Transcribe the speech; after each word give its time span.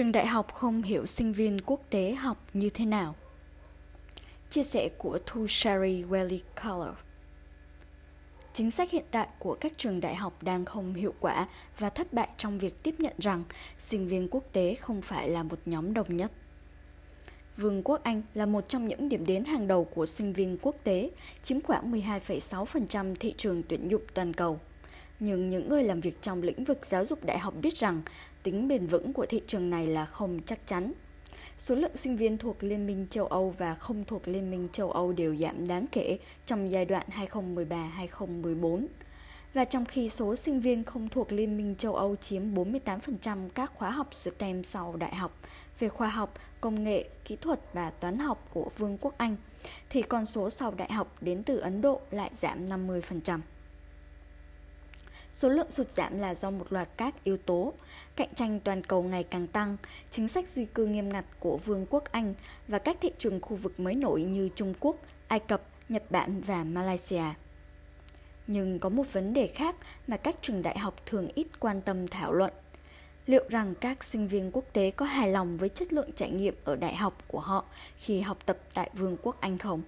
Trường 0.00 0.12
đại 0.12 0.26
học 0.26 0.54
không 0.54 0.82
hiểu 0.82 1.06
sinh 1.06 1.32
viên 1.32 1.60
quốc 1.60 1.80
tế 1.90 2.14
học 2.14 2.46
như 2.52 2.70
thế 2.70 2.84
nào. 2.84 3.14
Chia 4.50 4.62
sẻ 4.62 4.88
của 4.98 5.18
Thu 5.26 5.46
Shari 5.48 6.04
Welly 6.04 6.38
Color 6.62 6.94
Chính 8.52 8.70
sách 8.70 8.90
hiện 8.90 9.04
tại 9.10 9.28
của 9.38 9.54
các 9.60 9.72
trường 9.78 10.00
đại 10.00 10.14
học 10.14 10.42
đang 10.42 10.64
không 10.64 10.94
hiệu 10.94 11.14
quả 11.20 11.48
và 11.78 11.90
thất 11.90 12.12
bại 12.12 12.28
trong 12.36 12.58
việc 12.58 12.82
tiếp 12.82 12.94
nhận 12.98 13.12
rằng 13.18 13.44
sinh 13.78 14.08
viên 14.08 14.28
quốc 14.30 14.44
tế 14.52 14.74
không 14.74 15.02
phải 15.02 15.28
là 15.28 15.42
một 15.42 15.58
nhóm 15.66 15.94
đồng 15.94 16.16
nhất. 16.16 16.32
Vương 17.56 17.82
quốc 17.82 18.02
Anh 18.02 18.22
là 18.34 18.46
một 18.46 18.68
trong 18.68 18.88
những 18.88 19.08
điểm 19.08 19.26
đến 19.26 19.44
hàng 19.44 19.66
đầu 19.66 19.84
của 19.84 20.06
sinh 20.06 20.32
viên 20.32 20.58
quốc 20.62 20.76
tế, 20.84 21.10
chiếm 21.42 21.60
khoảng 21.60 21.92
12,6% 21.92 23.14
thị 23.20 23.34
trường 23.36 23.62
tuyển 23.62 23.88
dụng 23.88 24.02
toàn 24.14 24.32
cầu. 24.32 24.60
Nhưng 25.20 25.50
những 25.50 25.68
người 25.68 25.84
làm 25.84 26.00
việc 26.00 26.22
trong 26.22 26.42
lĩnh 26.42 26.64
vực 26.64 26.86
giáo 26.86 27.04
dục 27.04 27.24
đại 27.24 27.38
học 27.38 27.54
biết 27.62 27.76
rằng 27.76 28.02
tính 28.42 28.68
bền 28.68 28.86
vững 28.86 29.12
của 29.12 29.26
thị 29.26 29.40
trường 29.46 29.70
này 29.70 29.86
là 29.86 30.06
không 30.06 30.40
chắc 30.46 30.66
chắn. 30.66 30.92
Số 31.58 31.74
lượng 31.74 31.96
sinh 31.96 32.16
viên 32.16 32.38
thuộc 32.38 32.64
Liên 32.64 32.86
minh 32.86 33.06
châu 33.10 33.26
Âu 33.26 33.54
và 33.58 33.74
không 33.74 34.04
thuộc 34.04 34.28
Liên 34.28 34.50
minh 34.50 34.68
châu 34.72 34.90
Âu 34.90 35.12
đều 35.12 35.36
giảm 35.36 35.68
đáng 35.68 35.86
kể 35.92 36.18
trong 36.46 36.70
giai 36.70 36.84
đoạn 36.84 37.06
2013-2014. 37.32 38.86
Và 39.54 39.64
trong 39.64 39.84
khi 39.84 40.08
số 40.08 40.36
sinh 40.36 40.60
viên 40.60 40.84
không 40.84 41.08
thuộc 41.08 41.32
Liên 41.32 41.56
minh 41.56 41.74
châu 41.78 41.94
Âu 41.94 42.16
chiếm 42.16 42.42
48% 42.54 43.48
các 43.54 43.72
khóa 43.74 43.90
học 43.90 44.14
STEM 44.14 44.64
sau 44.64 44.96
đại 44.96 45.14
học 45.14 45.40
về 45.78 45.88
khoa 45.88 46.08
học, 46.08 46.34
công 46.60 46.84
nghệ, 46.84 47.08
kỹ 47.24 47.36
thuật 47.40 47.60
và 47.72 47.90
toán 47.90 48.18
học 48.18 48.48
của 48.54 48.70
Vương 48.78 48.98
quốc 49.00 49.14
Anh, 49.18 49.36
thì 49.90 50.02
con 50.02 50.26
số 50.26 50.50
sau 50.50 50.74
đại 50.76 50.92
học 50.92 51.16
đến 51.20 51.42
từ 51.42 51.58
Ấn 51.58 51.80
Độ 51.80 52.00
lại 52.10 52.30
giảm 52.32 52.66
50%. 52.66 53.38
Số 55.32 55.48
lượng 55.48 55.70
sụt 55.70 55.90
giảm 55.90 56.18
là 56.18 56.34
do 56.34 56.50
một 56.50 56.72
loạt 56.72 56.88
các 56.96 57.24
yếu 57.24 57.36
tố, 57.36 57.72
cạnh 58.16 58.28
tranh 58.34 58.60
toàn 58.60 58.82
cầu 58.82 59.02
ngày 59.02 59.24
càng 59.24 59.46
tăng, 59.46 59.76
chính 60.10 60.28
sách 60.28 60.48
di 60.48 60.64
cư 60.64 60.86
nghiêm 60.86 61.08
ngặt 61.08 61.24
của 61.40 61.56
Vương 61.56 61.86
quốc 61.90 62.04
Anh 62.12 62.34
và 62.68 62.78
các 62.78 62.96
thị 63.00 63.10
trường 63.18 63.40
khu 63.40 63.56
vực 63.56 63.80
mới 63.80 63.94
nổi 63.94 64.22
như 64.22 64.48
Trung 64.56 64.74
Quốc, 64.80 64.96
Ai 65.28 65.40
Cập, 65.40 65.62
Nhật 65.88 66.10
Bản 66.10 66.40
và 66.40 66.64
Malaysia. 66.64 67.24
Nhưng 68.46 68.78
có 68.78 68.88
một 68.88 69.12
vấn 69.12 69.34
đề 69.34 69.46
khác 69.46 69.76
mà 70.06 70.16
các 70.16 70.36
trường 70.42 70.62
đại 70.62 70.78
học 70.78 70.94
thường 71.06 71.28
ít 71.34 71.46
quan 71.60 71.80
tâm 71.80 72.08
thảo 72.08 72.32
luận. 72.32 72.52
Liệu 73.26 73.44
rằng 73.48 73.74
các 73.74 74.04
sinh 74.04 74.28
viên 74.28 74.50
quốc 74.52 74.64
tế 74.72 74.90
có 74.90 75.06
hài 75.06 75.28
lòng 75.28 75.56
với 75.56 75.68
chất 75.68 75.92
lượng 75.92 76.12
trải 76.12 76.30
nghiệm 76.30 76.54
ở 76.64 76.76
đại 76.76 76.96
học 76.96 77.22
của 77.28 77.40
họ 77.40 77.64
khi 77.96 78.20
học 78.20 78.38
tập 78.46 78.58
tại 78.74 78.90
Vương 78.94 79.16
quốc 79.22 79.40
Anh 79.40 79.58
không? 79.58 79.82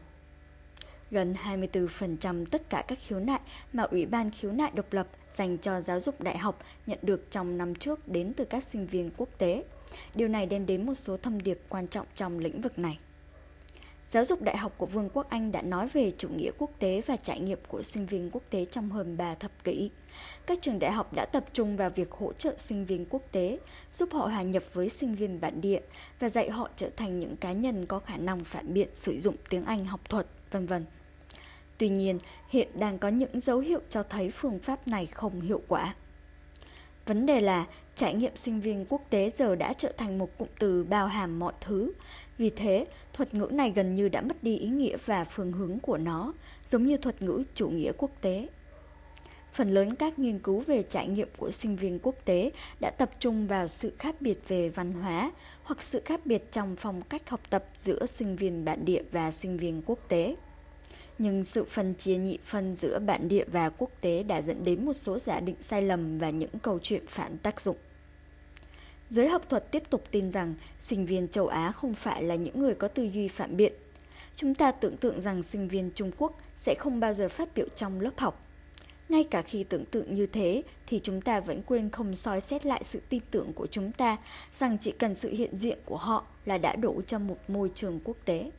Gần 1.13 1.35
24% 1.45 2.45
tất 2.47 2.71
cả 2.71 2.85
các 2.89 2.99
khiếu 3.01 3.21
nại 3.21 3.41
mà 3.73 3.83
Ủy 3.83 4.07
ban 4.07 4.31
khiếu 4.31 4.53
nại 4.53 4.71
độc 4.75 4.93
lập 4.93 5.09
dành 5.31 5.59
cho 5.59 5.81
giáo 5.81 6.01
dục 6.01 6.21
đại 6.21 6.39
học 6.39 6.63
nhận 6.87 6.99
được 7.03 7.31
trong 7.31 7.59
năm 7.59 7.75
trước 7.75 8.09
đến 8.09 8.33
từ 8.37 8.45
các 8.45 8.65
sinh 8.65 8.87
viên 8.87 9.11
quốc 9.17 9.29
tế. 9.39 9.65
Điều 10.15 10.29
này 10.29 10.47
đem 10.47 10.67
đến 10.67 10.87
một 10.87 10.95
số 10.95 11.17
thông 11.17 11.43
điệp 11.43 11.61
quan 11.69 11.89
trọng 11.89 12.07
trong 12.15 12.39
lĩnh 12.39 12.61
vực 12.61 12.79
này. 12.79 12.99
Giáo 14.07 14.25
dục 14.25 14.43
đại 14.43 14.57
học 14.57 14.75
của 14.77 14.87
Vương 14.87 15.11
quốc 15.15 15.31
Anh 15.31 15.53
đã 15.53 15.63
nói 15.63 15.89
về 15.93 16.13
chủ 16.19 16.29
nghĩa 16.29 16.51
quốc 16.59 16.71
tế 16.79 17.03
và 17.07 17.17
trải 17.17 17.41
nghiệm 17.41 17.59
của 17.69 17.83
sinh 17.83 18.07
viên 18.07 18.31
quốc 18.31 18.43
tế 18.51 18.65
trong 18.65 18.91
hơn 18.91 19.17
3 19.17 19.35
thập 19.35 19.65
kỷ. 19.65 19.91
Các 20.47 20.59
trường 20.63 20.79
đại 20.79 20.93
học 20.93 21.13
đã 21.15 21.27
tập 21.27 21.45
trung 21.53 21.77
vào 21.77 21.91
việc 21.91 22.11
hỗ 22.11 22.33
trợ 22.33 22.55
sinh 22.59 22.85
viên 22.85 23.07
quốc 23.11 23.23
tế, 23.33 23.59
giúp 23.93 24.09
họ 24.13 24.27
hòa 24.27 24.43
nhập 24.43 24.63
với 24.73 24.89
sinh 24.89 25.15
viên 25.15 25.41
bản 25.41 25.61
địa 25.61 25.81
và 26.19 26.29
dạy 26.29 26.51
họ 26.51 26.71
trở 26.77 26.91
thành 26.97 27.21
những 27.21 27.37
cá 27.37 27.53
nhân 27.53 27.87
có 27.87 27.99
khả 27.99 28.17
năng 28.17 28.45
phản 28.45 28.75
biện 28.75 28.89
sử 28.93 29.19
dụng 29.19 29.37
tiếng 29.49 29.65
Anh 29.65 29.85
học 29.85 30.09
thuật, 30.09 30.27
vân 30.51 30.67
vân. 30.67 30.85
Tuy 31.79 31.89
nhiên, 31.89 32.19
hiện 32.49 32.69
đang 32.75 32.99
có 32.99 33.09
những 33.09 33.41
dấu 33.41 33.59
hiệu 33.59 33.81
cho 33.89 34.03
thấy 34.03 34.31
phương 34.31 34.59
pháp 34.59 34.89
này 34.89 35.07
không 35.07 35.41
hiệu 35.41 35.63
quả. 35.69 35.95
Vấn 37.07 37.27
đề 37.27 37.41
là 37.41 37.67
trải 37.95 38.15
nghiệm 38.15 38.37
sinh 38.37 38.61
viên 38.61 38.87
quốc 38.89 39.03
tế 39.11 39.31
giờ 39.31 39.55
đã 39.55 39.73
trở 39.73 39.93
thành 39.97 40.19
một 40.19 40.39
cụm 40.39 40.49
từ 40.59 40.85
bao 40.85 41.07
hàm 41.07 41.39
mọi 41.39 41.53
thứ. 41.61 41.93
Vì 42.39 42.51
thế, 42.51 42.87
thuật 43.13 43.35
ngữ 43.35 43.49
này 43.53 43.71
gần 43.71 43.97
như 43.97 44.09
đã 44.09 44.21
mất 44.21 44.43
đi 44.43 44.57
ý 44.59 44.69
nghĩa 44.69 44.97
và 45.07 45.25
phương 45.25 45.53
hướng 45.53 45.79
của 45.79 45.99
nó, 45.99 46.33
giống 46.67 46.87
như 46.87 46.97
thuật 46.97 47.23
ngữ 47.23 47.43
chủ 47.55 47.69
nghĩa 47.69 47.93
quốc 47.99 48.11
tế. 48.21 48.49
Phần 49.53 49.71
lớn 49.71 49.95
các 49.95 50.19
nghiên 50.19 50.39
cứu 50.39 50.61
về 50.61 50.83
trải 50.83 51.09
nghiệm 51.09 51.29
của 51.37 51.51
sinh 51.51 51.77
viên 51.77 51.99
quốc 52.03 52.15
tế 52.25 52.51
đã 52.81 52.91
tập 52.91 53.11
trung 53.19 53.47
vào 53.47 53.67
sự 53.67 53.93
khác 53.99 54.15
biệt 54.21 54.49
về 54.49 54.69
văn 54.69 54.93
hóa 54.93 55.33
hoặc 55.63 55.83
sự 55.83 56.03
khác 56.05 56.27
biệt 56.27 56.53
trong 56.53 56.77
phong 56.77 57.01
cách 57.03 57.31
học 57.31 57.41
tập 57.51 57.65
giữa 57.75 58.07
sinh 58.07 58.37
viên 58.37 58.65
bản 58.65 58.85
địa 58.85 59.03
và 59.13 59.31
sinh 59.31 59.57
viên 59.57 59.83
quốc 59.87 59.99
tế 60.09 60.37
nhưng 61.23 61.45
sự 61.45 61.65
phân 61.65 61.95
chia 61.95 62.17
nhị 62.17 62.39
phân 62.45 62.77
giữa 62.77 62.99
bản 62.99 63.29
địa 63.29 63.45
và 63.53 63.69
quốc 63.69 63.91
tế 64.01 64.23
đã 64.23 64.43
dẫn 64.43 64.65
đến 64.65 64.85
một 64.85 64.93
số 64.93 65.19
giả 65.19 65.41
định 65.41 65.57
sai 65.61 65.83
lầm 65.83 66.19
và 66.19 66.31
những 66.31 66.59
câu 66.63 66.79
chuyện 66.83 67.03
phản 67.09 67.39
tác 67.39 67.61
dụng. 67.61 67.77
Giới 69.11 69.29
học 69.29 69.43
thuật 69.49 69.71
tiếp 69.71 69.83
tục 69.91 70.05
tin 70.11 70.31
rằng 70.31 70.55
sinh 70.79 71.07
viên 71.07 71.29
châu 71.29 71.47
Á 71.47 71.73
không 71.73 71.95
phải 71.95 72.23
là 72.23 72.35
những 72.35 72.61
người 72.61 72.75
có 72.75 72.89
tư 72.89 73.11
duy 73.15 73.29
phản 73.29 73.57
biện. 73.57 73.73
Chúng 74.37 74.55
ta 74.55 74.73
tưởng 74.73 74.97
tượng 74.97 75.21
rằng 75.21 75.43
sinh 75.43 75.69
viên 75.69 75.91
Trung 75.95 76.11
Quốc 76.19 76.39
sẽ 76.57 76.75
không 76.79 77.01
bao 77.01 77.13
giờ 77.13 77.29
phát 77.29 77.49
biểu 77.55 77.67
trong 77.77 78.01
lớp 78.01 78.13
học. 78.17 78.47
Ngay 79.09 79.25
cả 79.25 79.43
khi 79.43 79.65
tưởng 79.65 79.85
tượng 79.85 80.15
như 80.15 80.27
thế, 80.27 80.63
thì 80.87 81.01
chúng 81.03 81.21
ta 81.21 81.41
vẫn 81.41 81.63
quên 81.63 81.91
không 81.91 82.15
soi 82.15 82.41
xét 82.41 82.67
lại 82.67 82.85
sự 82.85 83.01
tin 83.09 83.23
tưởng 83.31 83.53
của 83.53 83.67
chúng 83.67 83.93
ta 83.93 84.17
rằng 84.53 84.79
chỉ 84.81 84.91
cần 84.91 85.15
sự 85.15 85.31
hiện 85.31 85.57
diện 85.57 85.79
của 85.85 85.97
họ 85.97 86.27
là 86.45 86.59
đã 86.59 86.77
đủ 86.77 87.03
cho 87.07 87.19
một 87.19 87.39
môi 87.49 87.71
trường 87.75 88.01
quốc 88.05 88.17
tế. 88.25 88.51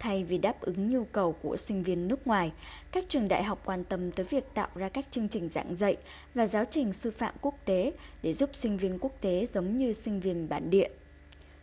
Thay 0.00 0.24
vì 0.24 0.38
đáp 0.38 0.60
ứng 0.60 0.90
nhu 0.90 1.04
cầu 1.04 1.32
của 1.32 1.56
sinh 1.56 1.82
viên 1.82 2.08
nước 2.08 2.26
ngoài, 2.26 2.52
các 2.92 3.04
trường 3.08 3.28
đại 3.28 3.44
học 3.44 3.62
quan 3.64 3.84
tâm 3.84 4.12
tới 4.12 4.26
việc 4.30 4.54
tạo 4.54 4.68
ra 4.74 4.88
các 4.88 5.04
chương 5.10 5.28
trình 5.28 5.48
giảng 5.48 5.74
dạy 5.74 5.96
và 6.34 6.46
giáo 6.46 6.64
trình 6.70 6.92
sư 6.92 7.10
phạm 7.10 7.34
quốc 7.40 7.54
tế 7.64 7.92
để 8.22 8.32
giúp 8.32 8.50
sinh 8.52 8.76
viên 8.76 8.98
quốc 8.98 9.12
tế 9.20 9.46
giống 9.46 9.78
như 9.78 9.92
sinh 9.92 10.20
viên 10.20 10.48
bản 10.48 10.70
địa. 10.70 10.88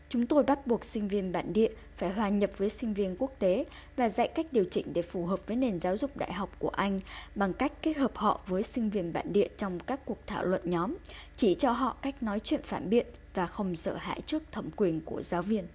Chúng 0.10 0.28
tôi 0.28 0.44
bắt 0.44 0.68
buộc 0.68 0.86
sinh 0.86 1.08
viên 1.08 1.32
bản 1.32 1.54
địa 1.54 1.70
phải 1.96 2.10
hòa 2.10 2.30
nhập 2.30 2.52
với 2.58 2.70
sinh 2.70 2.94
viên 2.94 3.16
quốc 3.20 3.32
tế 3.40 3.66
và 3.96 4.10
dạy 4.10 4.28
cách 4.28 4.46
điều 4.52 4.66
chỉnh 4.72 4.94
để 4.94 5.02
phù 5.02 5.26
hợp 5.26 5.48
với 5.48 5.58
nền 5.58 5.80
giáo 5.80 5.98
dục 5.98 6.18
đại 6.18 6.34
học 6.34 6.50
của 6.60 6.70
Anh 6.70 7.00
bằng 7.36 7.54
cách 7.54 7.74
kết 7.82 7.98
hợp 7.98 8.12
họ 8.16 8.42
với 8.48 8.64
sinh 8.64 8.90
viên 8.90 9.14
bản 9.14 9.34
địa 9.34 9.48
trong 9.58 9.80
các 9.80 10.00
cuộc 10.06 10.18
thảo 10.28 10.46
luận 10.46 10.62
nhóm, 10.64 10.96
chỉ 11.36 11.56
cho 11.56 11.72
họ 11.72 11.98
cách 12.02 12.24
nói 12.24 12.40
chuyện 12.40 12.62
phản 12.64 12.90
biện 12.90 13.06
và 13.34 13.48
không 13.48 13.76
sợ 13.76 13.96
hãi 13.96 14.22
trước 14.26 14.44
thẩm 14.52 14.70
quyền 14.76 15.02
của 15.02 15.22
giáo 15.22 15.42
viên. 15.42 15.68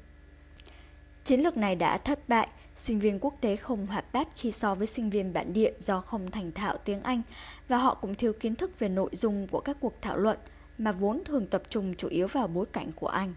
Chiến 1.25 1.41
lược 1.41 1.57
này 1.57 1.75
đã 1.75 1.99
thất 1.99 2.29
bại, 2.29 2.49
sinh 2.77 2.99
viên 2.99 3.19
quốc 3.21 3.35
tế 3.41 3.57
không 3.57 3.87
hoạt 3.87 4.13
bát 4.13 4.29
khi 4.37 4.51
so 4.51 4.75
với 4.75 4.87
sinh 4.87 5.11
viên 5.11 5.33
bản 5.33 5.53
địa 5.53 5.73
do 5.79 6.01
không 6.01 6.31
thành 6.31 6.53
thạo 6.53 6.77
tiếng 6.85 7.03
Anh 7.03 7.23
và 7.69 7.77
họ 7.77 7.95
cũng 7.95 8.15
thiếu 8.15 8.33
kiến 8.33 8.57
thức 8.57 8.79
về 8.79 8.89
nội 8.89 9.11
dung 9.13 9.49
của 9.49 9.61
các 9.61 9.77
cuộc 9.81 9.95
thảo 10.01 10.17
luận 10.17 10.39
mà 10.79 10.93
vốn 10.93 11.23
thường 11.25 11.47
tập 11.47 11.63
trung 11.71 11.95
chủ 11.95 12.09
yếu 12.09 12.27
vào 12.27 12.47
bối 12.49 12.67
cảnh 12.73 12.93
của 12.97 13.09
Anh. 13.09 13.35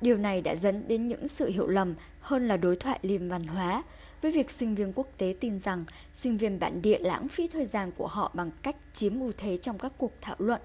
Điều 0.00 0.16
này 0.16 0.42
đã 0.42 0.54
dẫn 0.54 0.88
đến 0.88 1.08
những 1.08 1.28
sự 1.28 1.48
hiểu 1.48 1.66
lầm 1.66 1.94
hơn 2.20 2.48
là 2.48 2.56
đối 2.56 2.76
thoại 2.76 2.98
liềm 3.02 3.28
văn 3.28 3.46
hóa, 3.46 3.82
với 4.22 4.32
việc 4.32 4.50
sinh 4.50 4.74
viên 4.74 4.92
quốc 4.92 5.08
tế 5.18 5.34
tin 5.40 5.60
rằng 5.60 5.84
sinh 6.12 6.38
viên 6.38 6.58
bản 6.58 6.82
địa 6.82 6.98
lãng 6.98 7.28
phí 7.28 7.48
thời 7.48 7.66
gian 7.66 7.90
của 7.96 8.06
họ 8.06 8.30
bằng 8.34 8.50
cách 8.62 8.76
chiếm 8.92 9.20
ưu 9.20 9.32
thế 9.36 9.56
trong 9.56 9.78
các 9.78 9.92
cuộc 9.98 10.12
thảo 10.20 10.36
luận 10.38 10.60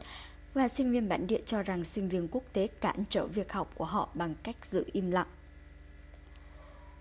và 0.53 0.67
sinh 0.67 0.91
viên 0.91 1.09
bản 1.09 1.27
địa 1.27 1.41
cho 1.45 1.63
rằng 1.63 1.83
sinh 1.83 2.09
viên 2.09 2.27
quốc 2.31 2.43
tế 2.53 2.67
cản 2.67 3.03
trở 3.09 3.27
việc 3.27 3.51
học 3.51 3.71
của 3.75 3.85
họ 3.85 4.09
bằng 4.13 4.35
cách 4.43 4.65
giữ 4.65 4.85
im 4.91 5.11
lặng 5.11 5.27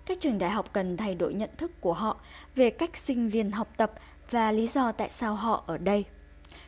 các 0.07 0.21
trường 0.21 0.39
đại 0.39 0.51
học 0.51 0.73
cần 0.73 0.97
thay 0.97 1.15
đổi 1.15 1.35
nhận 1.35 1.51
thức 1.57 1.71
của 1.81 1.93
họ 1.93 2.17
về 2.55 2.71
cách 2.71 2.97
sinh 2.97 3.29
viên 3.29 3.51
học 3.51 3.69
tập 3.77 3.93
và 4.31 4.53
lý 4.53 4.67
do 4.67 4.93
tại 4.93 5.11
sao 5.11 5.35
họ 5.35 5.65
ở 5.67 5.79
đây. 5.79 6.05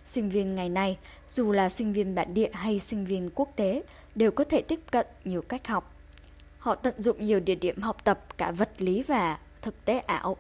Sinh 0.05 0.31
viên 0.31 0.55
ngày 0.55 0.69
nay, 0.69 0.99
dù 1.31 1.53
là 1.53 1.69
sinh 1.69 1.93
viên 1.93 2.15
bản 2.15 2.35
địa 2.35 2.51
hay 2.53 2.79
sinh 2.79 3.05
viên 3.05 3.31
quốc 3.35 3.49
tế, 3.57 3.83
đều 4.15 4.31
có 4.31 4.45
thể 4.45 4.63
tiếp 4.63 4.81
cận 4.91 5.07
nhiều 5.25 5.43
cách 5.43 5.67
học. 5.67 5.95
Họ 6.59 6.75
tận 6.75 6.95
dụng 7.03 7.27
nhiều 7.27 7.41
địa 7.41 7.55
điểm 7.55 7.83
học 7.83 8.05
tập 8.05 8.39
cả 8.39 8.51
vật 8.51 8.71
lý 8.79 9.03
và 9.03 9.39
thực 9.63 9.85
tế 9.85 9.99
ảo. 9.99 10.37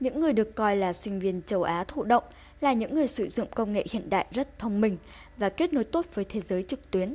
Những 0.00 0.20
người 0.20 0.32
được 0.32 0.54
coi 0.54 0.76
là 0.76 0.92
sinh 0.92 1.20
viên 1.20 1.42
châu 1.42 1.62
Á 1.62 1.84
thụ 1.88 2.02
động 2.02 2.24
là 2.60 2.72
những 2.72 2.94
người 2.94 3.06
sử 3.06 3.28
dụng 3.28 3.48
công 3.54 3.72
nghệ 3.72 3.84
hiện 3.90 4.10
đại 4.10 4.26
rất 4.30 4.58
thông 4.58 4.80
minh 4.80 4.96
và 5.36 5.48
kết 5.48 5.72
nối 5.72 5.84
tốt 5.84 6.06
với 6.14 6.24
thế 6.24 6.40
giới 6.40 6.62
trực 6.62 6.90
tuyến. 6.90 7.14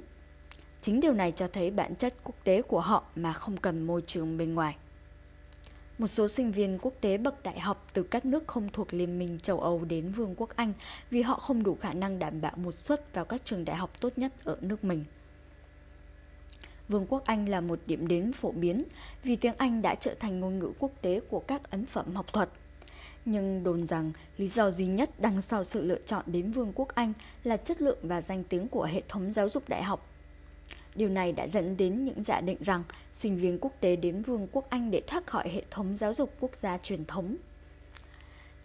Chính 0.81 0.99
điều 0.99 1.13
này 1.13 1.31
cho 1.31 1.47
thấy 1.47 1.71
bản 1.71 1.95
chất 1.95 2.13
quốc 2.23 2.35
tế 2.43 2.61
của 2.61 2.79
họ 2.79 3.03
mà 3.15 3.33
không 3.33 3.57
cần 3.57 3.87
môi 3.87 4.01
trường 4.01 4.37
bên 4.37 4.53
ngoài. 4.53 4.75
Một 6.01 6.07
số 6.07 6.27
sinh 6.27 6.51
viên 6.51 6.79
quốc 6.81 6.93
tế 7.01 7.17
bậc 7.17 7.43
đại 7.43 7.59
học 7.59 7.87
từ 7.93 8.03
các 8.03 8.25
nước 8.25 8.47
không 8.47 8.69
thuộc 8.73 8.93
Liên 8.93 9.19
minh 9.19 9.39
châu 9.39 9.59
Âu 9.59 9.85
đến 9.85 10.11
Vương 10.11 10.35
quốc 10.37 10.49
Anh 10.55 10.73
vì 11.11 11.21
họ 11.21 11.39
không 11.39 11.63
đủ 11.63 11.77
khả 11.81 11.93
năng 11.93 12.19
đảm 12.19 12.41
bảo 12.41 12.51
một 12.55 12.71
suất 12.71 13.13
vào 13.13 13.25
các 13.25 13.41
trường 13.45 13.65
đại 13.65 13.75
học 13.75 14.01
tốt 14.01 14.17
nhất 14.17 14.33
ở 14.43 14.57
nước 14.61 14.83
mình. 14.83 15.05
Vương 16.87 17.05
quốc 17.09 17.25
Anh 17.25 17.49
là 17.49 17.61
một 17.61 17.79
điểm 17.85 18.07
đến 18.07 18.33
phổ 18.33 18.51
biến 18.51 18.83
vì 19.23 19.35
tiếng 19.35 19.53
Anh 19.57 19.81
đã 19.81 19.95
trở 19.95 20.13
thành 20.19 20.39
ngôn 20.39 20.59
ngữ 20.59 20.71
quốc 20.79 20.91
tế 21.01 21.19
của 21.29 21.39
các 21.39 21.71
ấn 21.71 21.85
phẩm 21.85 22.15
học 22.15 22.33
thuật. 22.33 22.49
Nhưng 23.25 23.63
đồn 23.63 23.87
rằng 23.87 24.11
lý 24.37 24.47
do 24.47 24.71
duy 24.71 24.85
nhất 24.85 25.09
đằng 25.19 25.41
sau 25.41 25.63
sự 25.63 25.81
lựa 25.81 25.99
chọn 26.05 26.23
đến 26.27 26.51
Vương 26.51 26.71
quốc 26.75 26.95
Anh 26.95 27.13
là 27.43 27.57
chất 27.57 27.81
lượng 27.81 27.99
và 28.01 28.21
danh 28.21 28.43
tiếng 28.43 28.67
của 28.67 28.83
hệ 28.83 29.01
thống 29.07 29.31
giáo 29.31 29.49
dục 29.49 29.69
đại 29.69 29.83
học 29.83 30.10
Điều 30.95 31.09
này 31.09 31.31
đã 31.31 31.47
dẫn 31.47 31.77
đến 31.77 32.05
những 32.05 32.23
giả 32.23 32.41
định 32.41 32.57
rằng 32.61 32.83
sinh 33.11 33.37
viên 33.37 33.57
quốc 33.61 33.73
tế 33.79 33.95
đến 33.95 34.21
Vương 34.21 34.47
quốc 34.51 34.69
Anh 34.69 34.91
để 34.91 35.01
thoát 35.07 35.27
khỏi 35.27 35.49
hệ 35.49 35.63
thống 35.71 35.97
giáo 35.97 36.13
dục 36.13 36.33
quốc 36.39 36.57
gia 36.57 36.77
truyền 36.77 37.05
thống. 37.05 37.35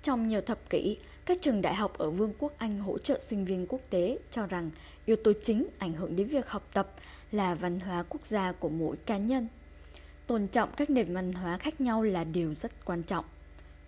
Trong 0.03 0.29
nhiều 0.29 0.41
thập 0.41 0.71
kỷ, 0.71 0.97
Các 1.27 1.39
trường 1.41 1.63
đại 1.63 1.75
học 1.75 1.99
ở 1.99 2.11
Vương 2.11 2.33
quốc 2.39 2.53
Anh 2.59 2.81
hỗ 2.81 2.99
trợ 2.99 3.21
sinh 3.21 3.45
viên 3.45 3.67
quốc 3.67 3.81
tế 3.91 4.19
cho 4.31 4.47
rằng 4.47 4.71
yếu 5.07 5.17
tố 5.17 5.33
chính 5.43 5.67
ảnh 5.79 5.93
hưởng 5.93 6.17
đến 6.17 6.27
việc 6.29 6.49
học 6.49 6.69
tập 6.73 6.95
là 7.33 7.55
văn 7.55 7.81
hóa 7.81 8.05
quốc 8.09 8.27
gia 8.27 8.53
của 8.53 8.69
mỗi 8.69 8.97
cá 8.97 9.17
nhân. 9.17 9.49
Tôn 10.27 10.47
trọng 10.47 10.71
các 10.77 10.91
nền 10.91 11.15
văn 11.15 11.33
hóa 11.33 11.59
khác 11.59 11.81
nhau 11.81 12.03
là 12.03 12.25
điều 12.25 12.55
rất 12.55 12.85
quan 12.85 13.03
trọng. 13.03 13.25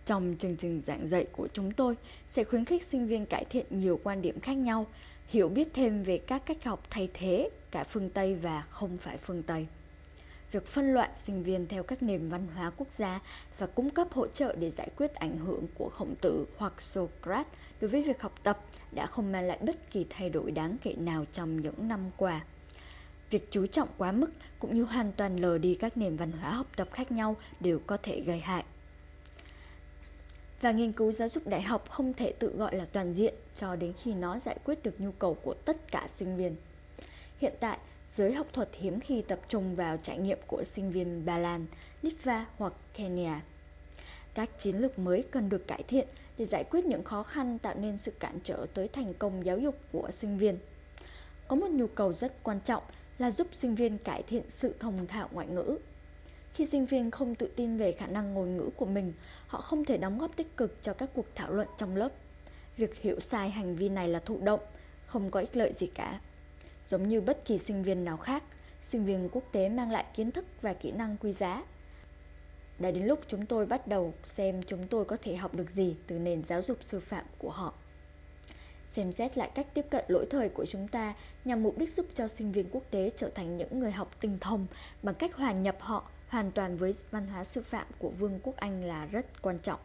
Trong 0.04 0.34
chương 0.38 0.56
trình 0.56 0.80
giảng 0.80 1.08
dạy 1.08 1.26
của 1.32 1.48
chúng 1.52 1.72
tôi 1.72 1.96
sẽ 2.28 2.44
khuyến 2.44 2.64
khích 2.64 2.84
sinh 2.84 3.06
viên 3.06 3.26
cải 3.26 3.44
thiện 3.44 3.66
nhiều 3.70 4.00
quan 4.04 4.22
điểm 4.22 4.40
khác 4.40 4.56
nhau, 4.56 4.86
hiểu 5.26 5.48
biết 5.48 5.68
thêm 5.74 6.02
về 6.02 6.18
các 6.18 6.46
cách 6.46 6.64
học 6.64 6.82
thay 6.90 7.08
thế 7.14 7.50
cả 7.70 7.84
phương 7.84 8.10
Tây 8.10 8.34
và 8.34 8.62
không 8.70 8.96
phải 8.96 9.16
phương 9.16 9.42
Tây. 9.42 9.66
Việc 10.52 10.66
phân 10.66 10.94
loại 10.94 11.10
sinh 11.16 11.42
viên 11.42 11.66
theo 11.66 11.82
các 11.82 12.02
nền 12.02 12.28
văn 12.28 12.46
hóa 12.54 12.70
quốc 12.76 12.88
gia 12.92 13.20
và 13.58 13.66
cung 13.66 13.90
cấp 13.90 14.08
hỗ 14.12 14.26
trợ 14.26 14.56
để 14.58 14.70
giải 14.70 14.88
quyết 14.96 15.14
ảnh 15.14 15.38
hưởng 15.38 15.66
của 15.74 15.88
khổng 15.88 16.14
tử 16.20 16.46
hoặc 16.56 16.80
Socrates 16.80 17.52
đối 17.80 17.90
với 17.90 18.02
việc 18.02 18.22
học 18.22 18.34
tập 18.42 18.64
đã 18.92 19.06
không 19.06 19.32
mang 19.32 19.44
lại 19.44 19.58
bất 19.62 19.90
kỳ 19.90 20.06
thay 20.10 20.30
đổi 20.30 20.50
đáng 20.50 20.76
kể 20.82 20.94
nào 20.94 21.24
trong 21.32 21.60
những 21.60 21.88
năm 21.88 22.10
qua. 22.16 22.44
Việc 23.30 23.48
chú 23.50 23.66
trọng 23.66 23.88
quá 23.98 24.12
mức 24.12 24.30
cũng 24.58 24.74
như 24.74 24.82
hoàn 24.82 25.12
toàn 25.12 25.36
lờ 25.36 25.58
đi 25.58 25.74
các 25.74 25.96
nền 25.96 26.16
văn 26.16 26.32
hóa 26.32 26.50
học 26.50 26.66
tập 26.76 26.88
khác 26.92 27.12
nhau 27.12 27.36
đều 27.60 27.80
có 27.86 27.96
thể 28.02 28.20
gây 28.20 28.40
hại. 28.40 28.64
Và 30.60 30.72
nghiên 30.72 30.92
cứu 30.92 31.12
giáo 31.12 31.28
dục 31.28 31.46
đại 31.46 31.62
học 31.62 31.90
không 31.90 32.14
thể 32.14 32.32
tự 32.32 32.56
gọi 32.56 32.76
là 32.76 32.84
toàn 32.84 33.14
diện 33.14 33.34
cho 33.54 33.76
đến 33.76 33.92
khi 33.92 34.14
nó 34.14 34.38
giải 34.38 34.58
quyết 34.64 34.82
được 34.82 35.00
nhu 35.00 35.12
cầu 35.12 35.34
của 35.34 35.54
tất 35.54 35.92
cả 35.92 36.06
sinh 36.08 36.36
viên. 36.36 36.56
Hiện 37.38 37.54
tại, 37.60 37.78
giới 38.06 38.32
học 38.32 38.46
thuật 38.52 38.68
hiếm 38.72 39.00
khi 39.00 39.22
tập 39.22 39.40
trung 39.48 39.74
vào 39.74 39.96
trải 39.96 40.18
nghiệm 40.18 40.38
của 40.46 40.64
sinh 40.64 40.90
viên 40.90 41.24
Ba 41.26 41.38
Lan, 41.38 41.66
Litva 42.02 42.46
hoặc 42.56 42.72
Kenya. 42.94 43.42
Các 44.34 44.58
chiến 44.58 44.76
lược 44.76 44.98
mới 44.98 45.24
cần 45.30 45.48
được 45.48 45.66
cải 45.66 45.82
thiện 45.82 46.08
để 46.38 46.44
giải 46.44 46.64
quyết 46.64 46.84
những 46.84 47.04
khó 47.04 47.22
khăn 47.22 47.58
tạo 47.58 47.74
nên 47.74 47.96
sự 47.96 48.10
cản 48.10 48.38
trở 48.44 48.66
tới 48.74 48.88
thành 48.88 49.14
công 49.14 49.46
giáo 49.46 49.58
dục 49.58 49.78
của 49.92 50.10
sinh 50.10 50.38
viên. 50.38 50.58
Có 51.48 51.56
một 51.56 51.70
nhu 51.70 51.86
cầu 51.86 52.12
rất 52.12 52.42
quan 52.42 52.60
trọng 52.60 52.82
là 53.18 53.30
giúp 53.30 53.46
sinh 53.52 53.74
viên 53.74 53.98
cải 53.98 54.22
thiện 54.22 54.42
sự 54.48 54.74
thông 54.80 55.06
thạo 55.06 55.28
ngoại 55.32 55.46
ngữ. 55.46 55.78
Khi 56.54 56.66
sinh 56.66 56.86
viên 56.86 57.10
không 57.10 57.34
tự 57.34 57.50
tin 57.56 57.76
về 57.76 57.92
khả 57.92 58.06
năng 58.06 58.34
ngôn 58.34 58.56
ngữ 58.56 58.70
của 58.76 58.86
mình, 58.86 59.12
họ 59.46 59.60
không 59.60 59.84
thể 59.84 59.96
đóng 59.96 60.18
góp 60.18 60.36
tích 60.36 60.56
cực 60.56 60.82
cho 60.82 60.92
các 60.92 61.10
cuộc 61.14 61.26
thảo 61.34 61.52
luận 61.52 61.68
trong 61.76 61.96
lớp. 61.96 62.12
Việc 62.76 62.96
hiểu 62.96 63.20
sai 63.20 63.50
hành 63.50 63.76
vi 63.76 63.88
này 63.88 64.08
là 64.08 64.18
thụ 64.18 64.40
động, 64.40 64.60
không 65.06 65.30
có 65.30 65.40
ích 65.40 65.56
lợi 65.56 65.72
gì 65.72 65.86
cả. 65.86 66.20
Giống 66.88 67.08
như 67.08 67.20
bất 67.20 67.44
kỳ 67.44 67.58
sinh 67.58 67.82
viên 67.82 68.04
nào 68.04 68.16
khác, 68.16 68.42
sinh 68.82 69.04
viên 69.04 69.28
quốc 69.32 69.44
tế 69.52 69.68
mang 69.68 69.90
lại 69.90 70.04
kiến 70.14 70.30
thức 70.30 70.44
và 70.62 70.72
kỹ 70.74 70.90
năng 70.90 71.16
quý 71.16 71.32
giá. 71.32 71.62
Đã 72.78 72.90
đến 72.90 73.06
lúc 73.06 73.20
chúng 73.26 73.46
tôi 73.46 73.66
bắt 73.66 73.86
đầu 73.86 74.14
xem 74.24 74.62
chúng 74.62 74.88
tôi 74.88 75.04
có 75.04 75.16
thể 75.22 75.36
học 75.36 75.54
được 75.54 75.70
gì 75.70 75.96
từ 76.06 76.18
nền 76.18 76.44
giáo 76.44 76.62
dục 76.62 76.78
sư 76.80 77.00
phạm 77.00 77.24
của 77.38 77.50
họ 77.50 77.74
xem 78.88 79.12
xét 79.12 79.38
lại 79.38 79.50
cách 79.54 79.66
tiếp 79.74 79.86
cận 79.90 80.04
lỗi 80.08 80.26
thời 80.30 80.48
của 80.48 80.66
chúng 80.66 80.88
ta 80.88 81.14
nhằm 81.44 81.62
mục 81.62 81.78
đích 81.78 81.92
giúp 81.92 82.06
cho 82.14 82.28
sinh 82.28 82.52
viên 82.52 82.68
quốc 82.70 82.82
tế 82.90 83.10
trở 83.16 83.30
thành 83.30 83.56
những 83.56 83.80
người 83.80 83.92
học 83.92 84.20
tinh 84.20 84.38
thông 84.40 84.66
bằng 85.02 85.14
cách 85.14 85.34
hòa 85.34 85.52
nhập 85.52 85.76
họ 85.80 86.08
hoàn 86.28 86.50
toàn 86.50 86.76
với 86.76 86.94
văn 87.10 87.26
hóa 87.26 87.44
sư 87.44 87.62
phạm 87.62 87.86
của 87.98 88.10
Vương 88.10 88.40
quốc 88.42 88.56
Anh 88.56 88.84
là 88.84 89.06
rất 89.06 89.42
quan 89.42 89.58
trọng. 89.58 89.80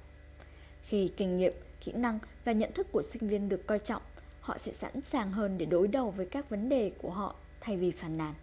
Khi 0.83 1.11
kinh 1.17 1.37
nghiệm, 1.37 1.53
kỹ 1.81 1.91
năng 1.91 2.19
và 2.45 2.51
nhận 2.51 2.71
thức 2.73 2.87
của 2.91 3.01
sinh 3.01 3.27
viên 3.27 3.49
được 3.49 3.67
coi 3.67 3.79
trọng, 3.79 4.01
họ 4.43 4.57
sẽ 4.57 4.71
sẵn 4.71 5.01
sàng 5.01 5.31
hơn 5.31 5.57
để 5.57 5.65
đối 5.65 5.87
đầu 5.87 6.11
với 6.11 6.25
các 6.25 6.49
vấn 6.49 6.69
đề 6.69 6.91
của 6.97 7.11
họ 7.11 7.35
thay 7.61 7.77
vì 7.77 7.91
phàn 7.91 8.17
nàn. 8.17 8.33